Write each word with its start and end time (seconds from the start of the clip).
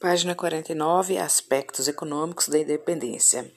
Página 0.00 0.34
49, 0.34 1.18
Aspectos 1.18 1.86
Econômicos 1.86 2.48
da 2.48 2.58
Independência. 2.58 3.52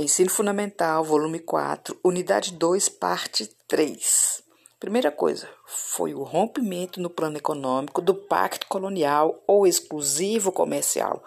Ensino 0.00 0.30
Fundamental, 0.30 1.04
volume 1.04 1.40
4, 1.40 2.00
unidade 2.02 2.54
2, 2.54 2.88
parte 2.88 3.46
3. 3.68 4.42
Primeira 4.80 5.12
coisa, 5.12 5.46
foi 5.66 6.14
o 6.14 6.22
rompimento 6.22 7.02
no 7.02 7.10
plano 7.10 7.36
econômico 7.36 8.00
do 8.00 8.14
pacto 8.14 8.66
colonial 8.66 9.44
ou 9.46 9.66
exclusivo 9.66 10.50
comercial, 10.50 11.22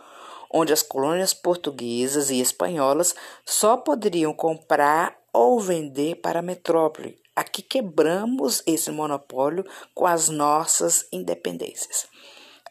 onde 0.51 0.73
as 0.73 0.81
colônias 0.81 1.31
portuguesas 1.31 2.31
e 2.31 2.41
espanholas 2.41 3.13
só 3.45 3.77
poderiam 3.77 4.33
comprar 4.33 5.19
ou 5.31 5.59
vender 5.59 6.15
para 6.15 6.39
a 6.39 6.41
metrópole. 6.41 7.15
Aqui 7.35 7.61
quebramos 7.61 8.63
esse 8.65 8.89
monopólio 8.89 9.63
com 9.93 10.07
as 10.07 10.29
nossas 10.29 11.05
independências. 11.11 12.07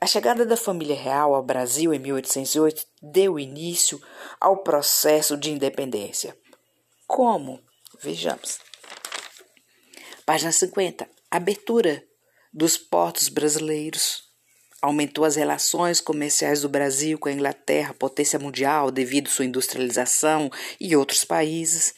A 0.00 0.06
chegada 0.06 0.46
da 0.46 0.56
família 0.56 0.94
real 0.94 1.34
ao 1.34 1.42
Brasil 1.42 1.92
em 1.92 1.98
1808 1.98 2.86
deu 3.02 3.38
início 3.38 4.00
ao 4.40 4.58
processo 4.58 5.36
de 5.36 5.50
independência. 5.50 6.36
Como? 7.06 7.60
Vejamos. 8.00 8.60
Página 10.24 10.52
50. 10.52 11.08
Abertura 11.30 12.04
dos 12.52 12.76
portos 12.76 13.28
brasileiros. 13.28 14.27
Aumentou 14.80 15.24
as 15.24 15.34
relações 15.34 16.00
comerciais 16.00 16.62
do 16.62 16.68
Brasil 16.68 17.18
com 17.18 17.28
a 17.28 17.32
Inglaterra, 17.32 17.94
potência 17.98 18.38
mundial 18.38 18.92
devido 18.92 19.28
sua 19.28 19.44
industrialização 19.44 20.48
e 20.80 20.94
outros 20.94 21.24
países. 21.24 21.94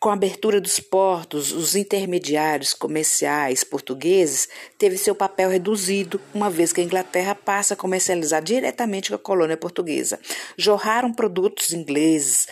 Com 0.00 0.10
a 0.10 0.14
abertura 0.14 0.60
dos 0.60 0.80
portos, 0.80 1.52
os 1.52 1.76
intermediários 1.76 2.74
comerciais 2.74 3.62
portugueses 3.64 4.48
teve 4.76 4.98
seu 4.98 5.14
papel 5.14 5.48
reduzido, 5.48 6.20
uma 6.34 6.50
vez 6.50 6.72
que 6.72 6.80
a 6.80 6.84
Inglaterra 6.84 7.34
passa 7.34 7.74
a 7.74 7.76
comercializar 7.76 8.42
diretamente 8.42 9.10
com 9.10 9.14
a 9.14 9.18
colônia 9.18 9.56
portuguesa. 9.56 10.18
Jorraram 10.58 11.12
produtos 11.12 11.72
ingleses 11.72 12.48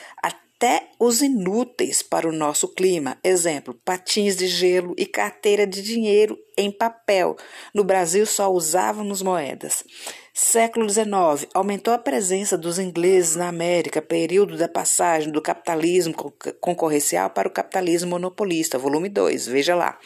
até 0.62 0.90
os 0.96 1.20
inúteis 1.22 2.04
para 2.04 2.28
o 2.28 2.32
nosso 2.32 2.68
clima. 2.68 3.18
Exemplo: 3.24 3.74
patins 3.84 4.36
de 4.36 4.46
gelo 4.46 4.94
e 4.96 5.04
carteira 5.04 5.66
de 5.66 5.82
dinheiro 5.82 6.38
em 6.56 6.70
papel. 6.70 7.36
No 7.74 7.82
Brasil 7.82 8.24
só 8.24 8.48
usávamos 8.48 9.22
moedas. 9.22 9.82
Século 10.32 10.88
XIX 10.88 11.50
aumentou 11.52 11.92
a 11.92 11.98
presença 11.98 12.56
dos 12.56 12.78
ingleses 12.78 13.34
na 13.34 13.48
América, 13.48 14.00
período 14.00 14.56
da 14.56 14.68
passagem 14.68 15.32
do 15.32 15.42
capitalismo 15.42 16.14
concorrencial 16.60 17.30
para 17.30 17.48
o 17.48 17.52
capitalismo 17.52 18.10
monopolista, 18.10 18.78
volume 18.78 19.08
2. 19.08 19.48
Veja 19.48 19.74
lá. 19.74 19.98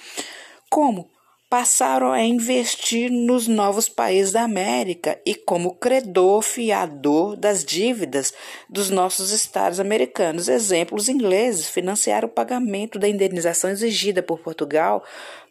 Como? 0.70 1.10
Passaram 1.48 2.10
a 2.10 2.22
investir 2.22 3.08
nos 3.08 3.46
novos 3.46 3.88
países 3.88 4.32
da 4.32 4.42
América 4.42 5.16
e 5.24 5.32
como 5.32 5.76
credor 5.76 6.42
fiador 6.42 7.36
das 7.36 7.64
dívidas 7.64 8.34
dos 8.68 8.90
nossos 8.90 9.30
estados 9.30 9.78
americanos. 9.78 10.48
Exemplos 10.48 11.08
ingleses 11.08 11.68
financiaram 11.68 12.26
o 12.26 12.32
pagamento 12.32 12.98
da 12.98 13.08
indenização 13.08 13.70
exigida 13.70 14.24
por 14.24 14.40
Portugal 14.40 15.04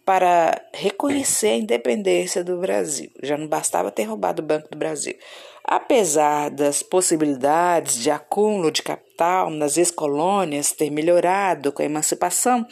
para 0.03 0.61
reconhecer 0.73 1.47
a 1.47 1.57
independência 1.57 2.43
do 2.43 2.57
Brasil. 2.57 3.09
Já 3.23 3.37
não 3.37 3.47
bastava 3.47 3.89
ter 3.89 4.03
roubado 4.03 4.43
o 4.43 4.45
Banco 4.45 4.67
do 4.69 4.77
Brasil. 4.77 5.15
Apesar 5.63 6.51
das 6.51 6.83
possibilidades 6.83 7.95
de 7.95 8.11
acúmulo 8.11 8.69
de 8.69 8.83
capital 8.83 9.49
nas 9.49 9.77
ex-colônias 9.77 10.71
ter 10.71 10.91
melhorado 10.91 11.71
com 11.71 11.81
a 11.81 11.85
emancipação, 11.85 12.67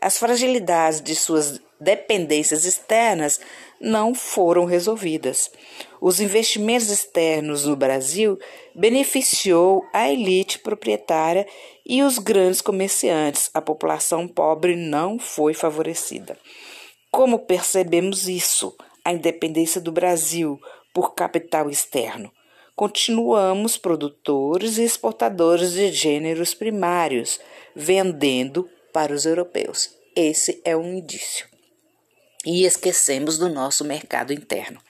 as 0.00 0.18
fragilidades 0.18 1.00
de 1.00 1.14
suas 1.14 1.60
dependências 1.80 2.64
externas 2.64 3.40
não 3.80 4.14
foram 4.14 4.64
resolvidas. 4.64 5.50
Os 6.00 6.20
investimentos 6.20 6.90
externos 6.90 7.64
no 7.64 7.76
Brasil 7.76 8.38
beneficiou 8.74 9.84
a 9.92 10.10
elite 10.10 10.58
proprietária 10.58 11.46
e 11.84 12.02
os 12.02 12.18
grandes 12.18 12.60
comerciantes. 12.60 13.50
A 13.52 13.60
população 13.60 14.26
pobre 14.26 14.76
não 14.76 15.18
foi 15.18 15.54
favorecida. 15.54 16.38
Como 17.10 17.40
percebemos 17.40 18.28
isso? 18.28 18.74
A 19.04 19.12
independência 19.12 19.80
do 19.80 19.92
Brasil 19.92 20.58
por 20.92 21.14
capital 21.14 21.70
externo. 21.70 22.32
Continuamos 22.74 23.78
produtores 23.78 24.76
e 24.76 24.82
exportadores 24.82 25.72
de 25.72 25.90
gêneros 25.92 26.52
primários, 26.52 27.40
vendendo 27.74 28.68
para 28.96 29.12
os 29.12 29.26
europeus. 29.26 29.90
Esse 30.16 30.62
é 30.64 30.74
um 30.74 30.94
indício. 30.94 31.46
E 32.46 32.64
esquecemos 32.64 33.36
do 33.36 33.46
nosso 33.46 33.84
mercado 33.84 34.32
interno. 34.32 34.80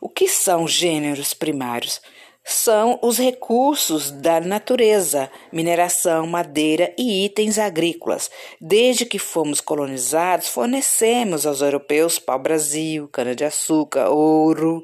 O 0.00 0.08
que 0.08 0.26
são 0.26 0.66
gêneros 0.66 1.32
primários? 1.32 2.00
são 2.42 2.98
os 3.02 3.18
recursos 3.18 4.10
da 4.10 4.40
natureza, 4.40 5.30
mineração, 5.52 6.26
madeira 6.26 6.92
e 6.98 7.24
itens 7.26 7.58
agrícolas. 7.58 8.30
Desde 8.60 9.04
que 9.04 9.18
fomos 9.18 9.60
colonizados, 9.60 10.48
fornecemos 10.48 11.46
aos 11.46 11.60
europeus 11.60 12.18
pau-brasil, 12.18 13.08
cana-de-açúcar, 13.08 14.08
ouro, 14.08 14.82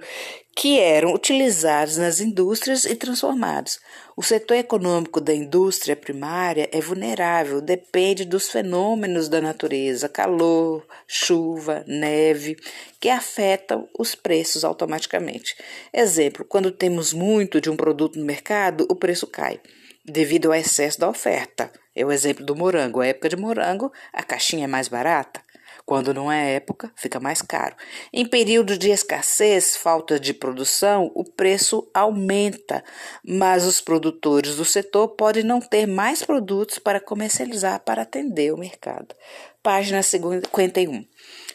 que 0.58 0.80
eram 0.80 1.12
utilizados 1.12 1.98
nas 1.98 2.18
indústrias 2.18 2.86
e 2.86 2.96
transformados. 2.96 3.78
O 4.16 4.22
setor 4.22 4.54
econômico 4.54 5.20
da 5.20 5.34
indústria 5.34 5.94
primária 5.94 6.66
é 6.72 6.80
vulnerável, 6.80 7.60
depende 7.60 8.24
dos 8.24 8.48
fenômenos 8.48 9.28
da 9.28 9.38
natureza, 9.38 10.08
calor, 10.08 10.82
chuva, 11.06 11.84
neve, 11.86 12.56
que 12.98 13.10
afetam 13.10 13.86
os 13.98 14.14
preços 14.14 14.64
automaticamente. 14.64 15.54
Exemplo: 15.92 16.42
quando 16.42 16.70
temos 16.70 17.12
muito 17.12 17.60
de 17.60 17.68
um 17.68 17.76
produto 17.76 18.18
no 18.18 18.24
mercado, 18.24 18.86
o 18.88 18.96
preço 18.96 19.26
cai 19.26 19.60
devido 20.06 20.46
ao 20.46 20.54
excesso 20.54 20.98
da 20.98 21.08
oferta. 21.08 21.70
É 21.94 22.04
o 22.04 22.12
exemplo 22.12 22.44
do 22.44 22.54
morango. 22.54 23.00
A 23.00 23.06
época 23.06 23.28
de 23.28 23.36
morango, 23.36 23.92
a 24.12 24.22
caixinha 24.22 24.64
é 24.64 24.68
mais 24.68 24.88
barata. 24.88 25.40
Quando 25.86 26.12
não 26.12 26.30
é 26.30 26.54
época, 26.54 26.92
fica 26.96 27.20
mais 27.20 27.40
caro. 27.40 27.76
Em 28.12 28.26
períodos 28.26 28.76
de 28.76 28.90
escassez, 28.90 29.76
falta 29.76 30.18
de 30.18 30.34
produção, 30.34 31.12
o 31.14 31.22
preço 31.22 31.88
aumenta, 31.94 32.82
mas 33.24 33.64
os 33.64 33.80
produtores 33.80 34.56
do 34.56 34.64
setor 34.64 35.10
podem 35.10 35.44
não 35.44 35.60
ter 35.60 35.86
mais 35.86 36.24
produtos 36.24 36.80
para 36.80 37.00
comercializar 37.00 37.80
para 37.84 38.02
atender 38.02 38.52
o 38.52 38.58
mercado. 38.58 39.14
Página 39.62 40.02
51. 40.02 41.06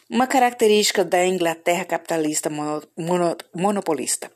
Uma 0.08 0.26
característica 0.26 1.04
da 1.04 1.26
Inglaterra 1.26 1.84
capitalista 1.84 2.48
mono, 2.50 3.36
monopolista 3.54 4.30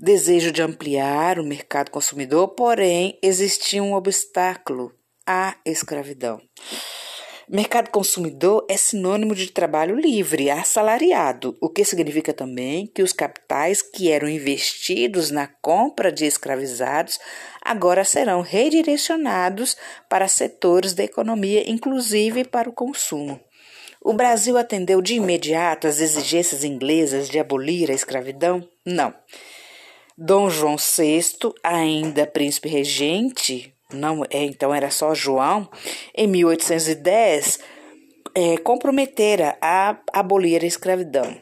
desejo 0.00 0.50
de 0.50 0.62
ampliar 0.62 1.38
o 1.38 1.44
mercado 1.44 1.90
consumidor, 1.90 2.48
porém 2.48 3.18
existia 3.22 3.82
um 3.82 3.92
obstáculo: 3.92 4.92
a 5.26 5.56
escravidão. 5.64 6.40
Mercado 7.52 7.90
consumidor 7.90 8.64
é 8.68 8.76
sinônimo 8.76 9.34
de 9.34 9.50
trabalho 9.50 9.96
livre, 9.96 10.48
assalariado, 10.48 11.56
o 11.60 11.68
que 11.68 11.84
significa 11.84 12.32
também 12.32 12.86
que 12.86 13.02
os 13.02 13.12
capitais 13.12 13.82
que 13.82 14.08
eram 14.08 14.28
investidos 14.28 15.32
na 15.32 15.48
compra 15.48 16.12
de 16.12 16.24
escravizados 16.26 17.18
agora 17.60 18.04
serão 18.04 18.40
redirecionados 18.40 19.76
para 20.08 20.28
setores 20.28 20.94
da 20.94 21.02
economia, 21.02 21.68
inclusive 21.68 22.44
para 22.44 22.70
o 22.70 22.72
consumo. 22.72 23.40
O 24.00 24.12
Brasil 24.12 24.56
atendeu 24.56 25.02
de 25.02 25.14
imediato 25.14 25.88
às 25.88 25.98
exigências 25.98 26.62
inglesas 26.62 27.28
de 27.28 27.40
abolir 27.40 27.90
a 27.90 27.94
escravidão? 27.94 28.64
Não. 28.86 29.12
Dom 30.16 30.48
João 30.48 30.76
VI, 30.76 31.52
ainda 31.64 32.28
príncipe 32.28 32.68
regente, 32.68 33.74
não, 33.92 34.24
é, 34.30 34.44
então 34.44 34.74
era 34.74 34.90
só 34.90 35.14
João, 35.14 35.68
em 36.16 36.26
1810, 36.26 37.60
é, 38.34 38.56
comprometera 38.58 39.56
a 39.60 39.96
abolir 40.12 40.62
a 40.62 40.66
escravidão. 40.66 41.36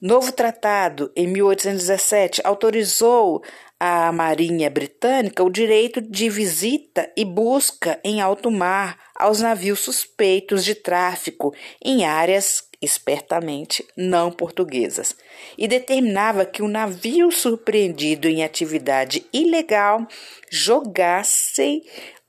Novo 0.00 0.32
tratado, 0.32 1.10
em 1.16 1.26
1817, 1.26 2.42
autorizou 2.44 3.42
à 3.86 4.10
Marinha 4.10 4.70
Britânica 4.70 5.44
o 5.44 5.50
direito 5.50 6.00
de 6.00 6.30
visita 6.30 7.12
e 7.14 7.22
busca 7.22 8.00
em 8.02 8.18
alto 8.18 8.50
mar 8.50 8.98
aos 9.14 9.40
navios 9.40 9.80
suspeitos 9.80 10.64
de 10.64 10.74
tráfico 10.74 11.54
em 11.84 12.06
áreas 12.06 12.66
espertamente 12.80 13.86
não 13.94 14.32
portuguesas, 14.32 15.14
e 15.58 15.68
determinava 15.68 16.46
que 16.46 16.62
o 16.62 16.68
navio 16.68 17.30
surpreendido 17.30 18.26
em 18.26 18.42
atividade 18.42 19.26
ilegal 19.30 20.06
jogasse 20.50 21.82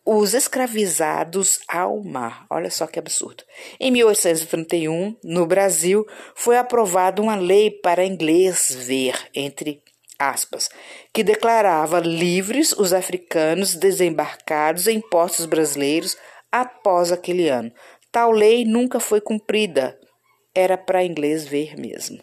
os 0.05 0.33
escravizados 0.33 1.59
ao 1.69 2.03
mar. 2.03 2.45
Olha 2.49 2.69
só 2.69 2.85
que 2.85 2.99
absurdo. 2.99 3.45
Em 3.79 3.91
1831, 3.91 5.15
no 5.23 5.45
Brasil, 5.45 6.05
foi 6.35 6.57
aprovada 6.57 7.21
uma 7.21 7.35
lei 7.35 7.71
para 7.71 8.05
inglês 8.05 8.75
ver, 8.77 9.15
entre 9.33 9.81
aspas, 10.19 10.69
que 11.13 11.23
declarava 11.23 12.00
livres 12.00 12.71
os 12.71 12.94
africanos 12.94 13.75
desembarcados 13.75 14.88
em 14.88 15.00
portos 15.01 15.45
brasileiros 15.45 16.17
após 16.51 17.12
aquele 17.12 17.50
ano. 17.50 17.71
Tal 18.12 18.31
lei 18.31 18.63
nunca 18.65 19.00
foi 19.00 19.19
cumprida, 19.19 20.00
era 20.53 20.77
para 20.77 21.03
inglês 21.03 21.45
ver 21.45 21.75
mesmo. 21.77 22.21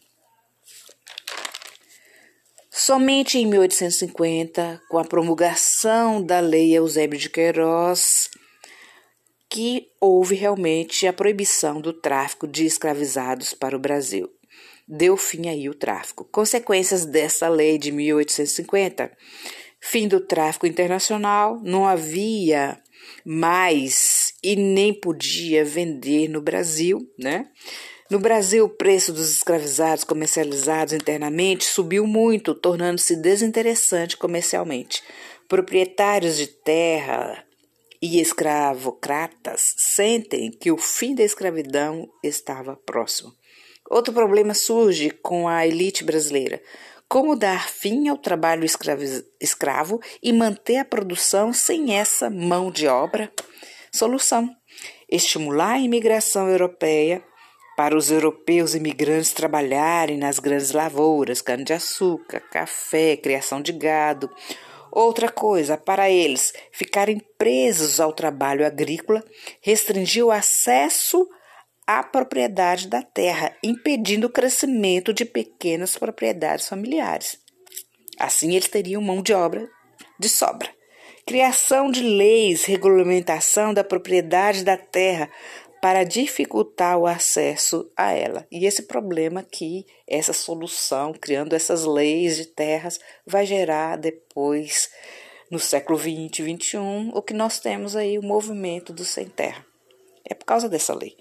Somente 2.70 3.38
em 3.38 3.46
1850, 3.46 4.80
com 4.88 4.98
a 4.98 5.04
promulgação 5.04 6.24
da 6.24 6.40
Lei 6.40 6.74
Eusébio 6.74 7.18
de 7.18 7.28
Queiroz, 7.28 8.30
que 9.50 9.88
houve 10.00 10.34
realmente 10.34 11.06
a 11.06 11.12
proibição 11.12 11.78
do 11.78 11.92
tráfico 11.92 12.48
de 12.48 12.64
escravizados 12.64 13.52
para 13.52 13.76
o 13.76 13.78
Brasil. 13.78 14.30
Deu 14.86 15.16
fim 15.16 15.48
aí 15.48 15.68
o 15.68 15.74
tráfico. 15.74 16.24
Consequências 16.24 17.04
dessa 17.04 17.48
lei 17.48 17.78
de 17.78 17.92
1850: 17.92 19.10
fim 19.80 20.08
do 20.08 20.20
tráfico 20.20 20.66
internacional, 20.66 21.60
não 21.62 21.86
havia 21.86 22.80
mais 23.24 24.34
e 24.42 24.56
nem 24.56 24.92
podia 24.92 25.64
vender 25.64 26.28
no 26.28 26.40
Brasil, 26.40 27.08
né? 27.18 27.48
No 28.10 28.18
Brasil, 28.18 28.66
o 28.66 28.68
preço 28.68 29.10
dos 29.10 29.30
escravizados 29.30 30.04
comercializados 30.04 30.92
internamente 30.92 31.64
subiu 31.64 32.06
muito, 32.06 32.54
tornando-se 32.54 33.16
desinteressante 33.16 34.18
comercialmente. 34.18 35.02
Proprietários 35.48 36.36
de 36.36 36.46
terra 36.46 37.42
e 38.02 38.20
escravocratas 38.20 39.74
sentem 39.78 40.50
que 40.50 40.70
o 40.70 40.76
fim 40.76 41.14
da 41.14 41.22
escravidão 41.22 42.06
estava 42.22 42.76
próximo. 42.76 43.32
Outro 43.92 44.14
problema 44.14 44.54
surge 44.54 45.10
com 45.10 45.46
a 45.46 45.66
elite 45.66 46.02
brasileira. 46.02 46.62
Como 47.06 47.36
dar 47.36 47.68
fim 47.68 48.08
ao 48.08 48.16
trabalho 48.16 48.64
escravo 49.38 50.00
e 50.22 50.32
manter 50.32 50.78
a 50.78 50.84
produção 50.84 51.52
sem 51.52 51.94
essa 51.94 52.30
mão 52.30 52.70
de 52.70 52.88
obra? 52.88 53.30
Solução: 53.92 54.48
estimular 55.10 55.72
a 55.72 55.78
imigração 55.78 56.48
europeia 56.48 57.22
para 57.76 57.94
os 57.94 58.10
europeus 58.10 58.74
imigrantes 58.74 59.34
trabalharem 59.34 60.16
nas 60.16 60.38
grandes 60.38 60.70
lavouras, 60.72 61.42
cana-de-açúcar, 61.42 62.40
café, 62.50 63.14
criação 63.18 63.60
de 63.60 63.72
gado. 63.72 64.30
Outra 64.90 65.30
coisa, 65.30 65.76
para 65.76 66.08
eles 66.08 66.54
ficarem 66.70 67.20
presos 67.36 68.00
ao 68.00 68.14
trabalho 68.14 68.64
agrícola, 68.64 69.22
restringiu 69.60 70.28
o 70.28 70.32
acesso 70.32 71.28
à 71.86 72.02
propriedade 72.02 72.88
da 72.88 73.02
terra, 73.02 73.54
impedindo 73.62 74.26
o 74.26 74.30
crescimento 74.30 75.12
de 75.12 75.24
pequenas 75.24 75.96
propriedades 75.96 76.68
familiares. 76.68 77.38
Assim, 78.18 78.54
eles 78.54 78.68
teriam 78.68 79.02
mão 79.02 79.22
de 79.22 79.32
obra 79.32 79.68
de 80.18 80.28
sobra. 80.28 80.68
Criação 81.26 81.90
de 81.90 82.02
leis, 82.02 82.64
regulamentação 82.64 83.72
da 83.72 83.84
propriedade 83.84 84.64
da 84.64 84.76
terra 84.76 85.30
para 85.82 86.04
dificultar 86.04 86.96
o 86.96 87.08
acesso 87.08 87.90
a 87.96 88.12
ela. 88.12 88.46
E 88.52 88.66
esse 88.66 88.84
problema 88.84 89.42
que 89.42 89.84
essa 90.06 90.32
solução, 90.32 91.12
criando 91.12 91.54
essas 91.54 91.84
leis 91.84 92.36
de 92.36 92.46
terras, 92.46 93.00
vai 93.26 93.44
gerar 93.44 93.96
depois, 93.96 94.88
no 95.50 95.58
século 95.58 95.98
XX 95.98 96.44
XXI, 96.44 97.10
o 97.12 97.20
que 97.20 97.34
nós 97.34 97.58
temos 97.58 97.96
aí, 97.96 98.16
o 98.16 98.22
movimento 98.22 98.92
do 98.92 99.04
sem 99.04 99.26
terra. 99.26 99.66
É 100.24 100.34
por 100.34 100.44
causa 100.44 100.68
dessa 100.68 100.94
lei. 100.94 101.16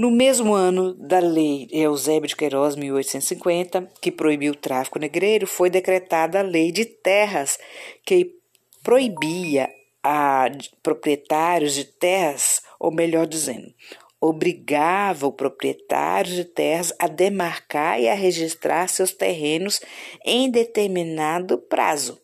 No 0.00 0.10
mesmo 0.10 0.54
ano 0.54 0.94
da 0.94 1.18
lei 1.18 1.68
Eusébio 1.70 2.26
de 2.26 2.34
Queiroz, 2.34 2.74
1850, 2.74 3.92
que 4.00 4.10
proibiu 4.10 4.54
o 4.54 4.56
tráfico 4.56 4.98
negreiro, 4.98 5.46
foi 5.46 5.68
decretada 5.68 6.38
a 6.38 6.42
lei 6.42 6.72
de 6.72 6.86
terras, 6.86 7.58
que 8.02 8.34
proibia 8.82 9.68
a 10.02 10.46
proprietários 10.82 11.74
de 11.74 11.84
terras 11.84 12.62
ou 12.78 12.90
melhor 12.90 13.26
dizendo, 13.26 13.74
obrigava 14.18 15.26
o 15.26 15.32
proprietário 15.32 16.32
de 16.32 16.46
terras 16.46 16.94
a 16.98 17.06
demarcar 17.06 18.00
e 18.00 18.08
a 18.08 18.14
registrar 18.14 18.88
seus 18.88 19.12
terrenos 19.12 19.82
em 20.24 20.50
determinado 20.50 21.58
prazo. 21.58 22.18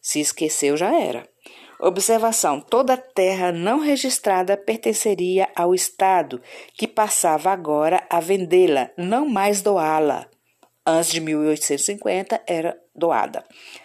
Se 0.00 0.20
esqueceu, 0.20 0.76
já 0.76 0.96
era. 0.96 1.28
Observação: 1.80 2.60
toda 2.60 2.96
terra 2.96 3.52
não 3.52 3.78
registrada 3.78 4.56
pertenceria 4.56 5.48
ao 5.54 5.74
Estado, 5.74 6.40
que 6.74 6.88
passava 6.88 7.50
agora 7.50 8.04
a 8.10 8.20
vendê-la, 8.20 8.90
não 8.96 9.28
mais 9.28 9.62
doá-la. 9.62 10.26
Antes 10.84 11.10
de 11.10 11.20
1850 11.20 12.42
era 12.46 12.76
doada. 12.94 13.44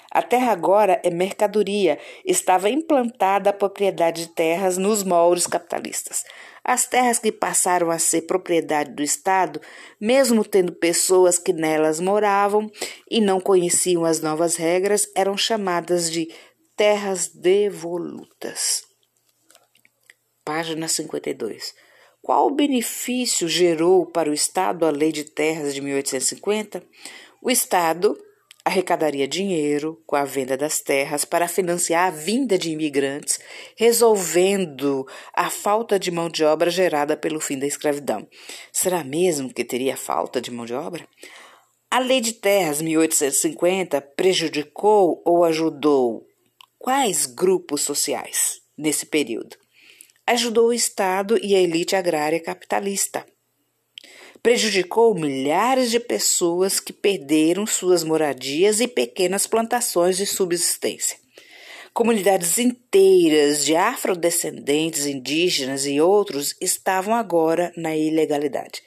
A 0.10 0.22
terra 0.22 0.51
agora 0.51 1.01
é 1.04 1.10
mercadoria, 1.10 1.98
estava 2.24 2.69
implantada 2.69 3.50
a 3.50 3.54
propriedade 3.54 4.28
de 4.28 4.30
terras 4.30 4.78
nos 4.78 5.04
moldes 5.04 5.48
capitalistas. 5.48 6.24
As 6.63 6.86
terras 6.86 7.18
que 7.18 7.31
passaram 7.31 7.89
a 7.89 7.98
ser 7.98 8.22
propriedade 8.22 8.92
do 8.92 9.01
Estado, 9.01 9.60
mesmo 10.00 10.46
tendo 10.46 10.72
pessoas 10.72 11.38
que 11.39 11.51
nelas 11.51 12.00
moravam 12.00 12.69
e 13.10 13.19
não 13.19 13.42
conheciam 13.42 14.06
as 14.06 14.22
novas 14.22 14.56
regras, 14.56 15.07
eram 15.16 15.36
chamadas 15.36 16.10
de 16.12 16.30
terras 16.75 17.28
devolutas. 17.28 18.84
Página 20.44 20.88
52. 20.88 21.74
Qual 22.22 22.50
benefício 22.50 23.48
gerou 23.48 24.06
para 24.06 24.30
o 24.30 24.34
Estado 24.34 24.86
a 24.86 24.90
Lei 24.90 25.12
de 25.12 25.24
Terras 25.24 25.75
de 25.75 25.81
1850? 25.81 26.84
O 27.42 27.52
Estado 27.52 28.18
arrecadaria 28.66 29.28
dinheiro 29.28 30.02
com 30.08 30.16
a 30.16 30.24
venda 30.24 30.58
das 30.58 30.80
terras 30.80 31.25
para 31.25 31.48
financiar 31.48 32.08
a 32.08 32.16
vinda 32.16 32.58
de 32.58 32.72
imigrantes, 32.72 33.40
resolvendo 33.78 35.06
a 35.34 35.50
falta 35.50 36.00
de 36.00 36.10
mão 36.10 36.30
de 36.30 36.44
obra 36.44 36.72
gerada 36.72 37.16
pelo 37.16 37.40
fim 37.40 37.60
da 37.60 37.68
escravidão. 37.68 38.28
Será 38.72 39.04
mesmo 39.04 39.54
que 39.54 39.64
teria 39.64 39.98
falta 39.98 40.42
de 40.42 40.50
mão 40.50 40.66
de 40.66 40.74
obra? 40.74 41.08
A 41.92 42.00
Lei 42.00 42.20
de 42.20 42.34
Terras 42.34 42.81
1850 42.81 44.02
prejudicou 44.02 45.22
ou 45.25 45.44
ajudou 45.44 46.25
quais 46.83 47.25
grupos 47.25 47.80
sociais 47.80 48.59
nesse 48.77 49.06
período? 49.06 49.56
Ajudou 50.27 50.68
o 50.68 50.74
Estado 50.74 51.39
e 51.41 51.56
a 51.56 51.62
elite 51.62 51.95
agrária 51.95 52.41
capitalista 52.41 53.25
prejudicou 54.44 55.15
milhares 55.15 55.89
de 55.89 56.01
pessoas 56.01 56.81
que 56.81 56.91
perderam 56.91 57.65
suas 57.65 58.03
moradias 58.03 58.81
e 58.81 58.88
pequenas 58.89 59.47
plantações 59.47 60.18
de 60.18 60.25
subsistência. 60.25 61.18
Comunidades 61.94 62.59
inteiras 62.59 63.63
de 63.63 63.74
afrodescendentes, 63.74 65.06
indígenas 65.06 65.86
e 65.86 66.01
outros 66.01 66.53
estavam 66.59 67.15
agora 67.15 67.71
na 67.77 67.95
ilegalidade. 67.95 68.81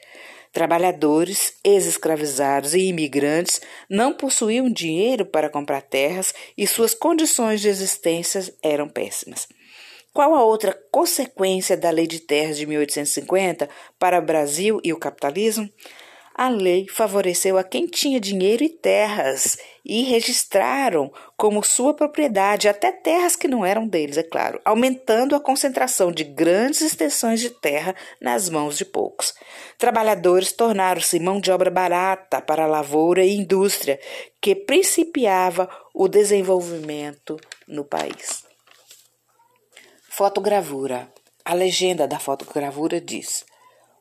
Trabalhadores, 0.56 1.52
ex-escravizados 1.62 2.72
e 2.72 2.88
imigrantes 2.88 3.60
não 3.90 4.14
possuíam 4.14 4.72
dinheiro 4.72 5.26
para 5.26 5.50
comprar 5.50 5.82
terras 5.82 6.32
e 6.56 6.66
suas 6.66 6.94
condições 6.94 7.60
de 7.60 7.68
existência 7.68 8.42
eram 8.62 8.88
péssimas. 8.88 9.46
Qual 10.14 10.34
a 10.34 10.42
outra 10.42 10.72
consequência 10.90 11.76
da 11.76 11.90
Lei 11.90 12.06
de 12.06 12.20
Terras 12.20 12.56
de 12.56 12.64
1850 12.64 13.68
para 13.98 14.18
o 14.18 14.22
Brasil 14.24 14.80
e 14.82 14.94
o 14.94 14.98
capitalismo? 14.98 15.70
A 16.38 16.50
lei 16.50 16.86
favoreceu 16.86 17.56
a 17.56 17.64
quem 17.64 17.86
tinha 17.86 18.20
dinheiro 18.20 18.62
e 18.62 18.68
terras 18.68 19.56
e 19.82 20.02
registraram 20.02 21.10
como 21.34 21.64
sua 21.64 21.94
propriedade 21.94 22.68
até 22.68 22.92
terras 22.92 23.34
que 23.34 23.48
não 23.48 23.64
eram 23.64 23.88
deles, 23.88 24.18
é 24.18 24.22
claro, 24.22 24.60
aumentando 24.62 25.34
a 25.34 25.40
concentração 25.40 26.12
de 26.12 26.24
grandes 26.24 26.82
extensões 26.82 27.40
de 27.40 27.48
terra 27.48 27.96
nas 28.20 28.50
mãos 28.50 28.76
de 28.76 28.84
poucos. 28.84 29.32
Trabalhadores 29.78 30.52
tornaram-se 30.52 31.18
mão 31.18 31.40
de 31.40 31.50
obra 31.50 31.70
barata 31.70 32.42
para 32.42 32.64
a 32.64 32.68
lavoura 32.68 33.24
e 33.24 33.34
indústria, 33.34 33.98
que 34.38 34.54
principiava 34.54 35.66
o 35.94 36.06
desenvolvimento 36.06 37.40
no 37.66 37.82
país. 37.82 38.44
Fotogravura. 40.10 41.10
A 41.42 41.54
legenda 41.54 42.06
da 42.06 42.18
fotogravura 42.18 43.00
diz, 43.00 43.42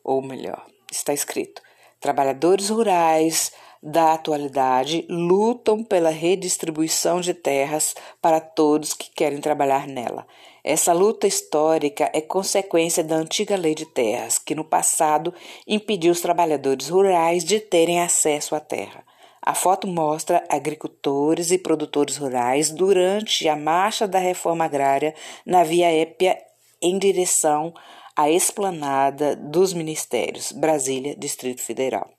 ou 0.04 0.20
melhor, 0.20 0.66
está 0.92 1.14
escrito: 1.14 1.62
trabalhadores 2.06 2.68
rurais 2.68 3.50
da 3.82 4.14
atualidade 4.14 5.04
lutam 5.10 5.82
pela 5.82 6.08
redistribuição 6.08 7.20
de 7.20 7.34
terras 7.34 7.96
para 8.22 8.38
todos 8.38 8.94
que 8.94 9.10
querem 9.10 9.40
trabalhar 9.40 9.88
nela. 9.88 10.24
Essa 10.62 10.92
luta 10.92 11.26
histórica 11.26 12.08
é 12.14 12.20
consequência 12.20 13.02
da 13.02 13.16
antiga 13.16 13.56
lei 13.56 13.74
de 13.74 13.86
terras, 13.86 14.38
que 14.38 14.54
no 14.54 14.64
passado 14.64 15.34
impediu 15.66 16.12
os 16.12 16.20
trabalhadores 16.20 16.88
rurais 16.88 17.44
de 17.44 17.58
terem 17.58 18.00
acesso 18.00 18.54
à 18.54 18.60
terra. 18.60 19.04
A 19.42 19.52
foto 19.54 19.88
mostra 19.88 20.44
agricultores 20.48 21.50
e 21.50 21.58
produtores 21.58 22.16
rurais 22.16 22.70
durante 22.70 23.48
a 23.48 23.56
marcha 23.56 24.06
da 24.06 24.18
reforma 24.20 24.64
agrária 24.64 25.12
na 25.44 25.64
Via 25.64 25.90
Épia 25.92 26.38
em 26.80 26.98
direção 26.98 27.74
à 28.16 28.30
esplanada 28.30 29.36
dos 29.36 29.74
ministérios, 29.74 30.50
Brasília, 30.50 31.14
Distrito 31.14 31.60
Federal. 31.60 32.10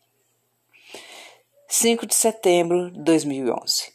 5 1.68 2.06
de 2.06 2.16
setembro 2.16 2.92
de 2.92 3.02
2011. 3.02 3.92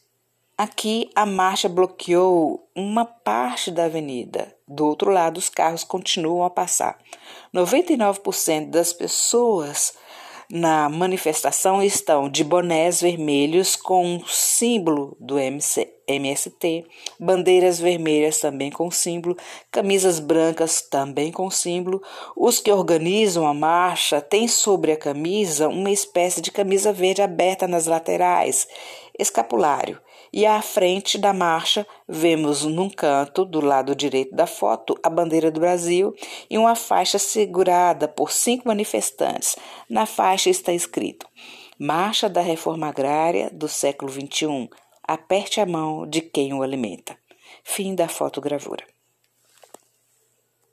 Aqui 0.58 1.10
a 1.14 1.24
marcha 1.24 1.68
bloqueou 1.68 2.68
uma 2.74 3.04
parte 3.04 3.70
da 3.70 3.84
avenida. 3.84 4.54
Do 4.68 4.86
outro 4.86 5.10
lado, 5.10 5.38
os 5.38 5.48
carros 5.48 5.84
continuam 5.84 6.44
a 6.44 6.50
passar. 6.50 6.98
99% 7.54 8.68
das 8.68 8.92
pessoas 8.92 9.94
Na 10.54 10.86
manifestação 10.86 11.82
estão 11.82 12.28
de 12.28 12.44
bonés 12.44 13.00
vermelhos 13.00 13.74
com 13.74 14.18
o 14.18 14.28
símbolo 14.28 15.16
do 15.18 15.38
MC, 15.38 15.88
MST, 16.06 16.84
bandeiras 17.18 17.80
vermelhas 17.80 18.38
também 18.38 18.70
com 18.70 18.90
símbolo, 18.90 19.34
camisas 19.70 20.20
brancas 20.20 20.82
também 20.82 21.32
com 21.32 21.50
símbolo. 21.50 22.02
Os 22.36 22.60
que 22.60 22.70
organizam 22.70 23.46
a 23.46 23.54
marcha 23.54 24.20
têm 24.20 24.46
sobre 24.46 24.92
a 24.92 24.96
camisa 24.98 25.68
uma 25.68 25.90
espécie 25.90 26.42
de 26.42 26.50
camisa 26.50 26.92
verde 26.92 27.22
aberta 27.22 27.66
nas 27.66 27.86
laterais, 27.86 28.68
escapulário. 29.18 29.98
E 30.32 30.46
à 30.46 30.62
frente 30.62 31.18
da 31.18 31.32
marcha, 31.34 31.86
vemos 32.08 32.64
num 32.64 32.88
canto, 32.88 33.44
do 33.44 33.60
lado 33.60 33.94
direito 33.94 34.34
da 34.34 34.46
foto, 34.46 34.98
a 35.02 35.10
bandeira 35.10 35.50
do 35.50 35.60
Brasil 35.60 36.14
e 36.48 36.56
uma 36.56 36.74
faixa 36.74 37.18
segurada 37.18 38.08
por 38.08 38.32
cinco 38.32 38.66
manifestantes. 38.66 39.56
Na 39.90 40.06
faixa 40.06 40.48
está 40.48 40.72
escrito: 40.72 41.28
Marcha 41.78 42.30
da 42.30 42.40
Reforma 42.40 42.88
Agrária 42.88 43.50
do 43.52 43.68
século 43.68 44.10
XXI. 44.10 44.70
Aperte 45.02 45.60
a 45.60 45.66
mão 45.66 46.06
de 46.06 46.22
quem 46.22 46.54
o 46.54 46.62
alimenta. 46.62 47.14
Fim 47.62 47.94
da 47.94 48.08
fotogravura. 48.08 48.86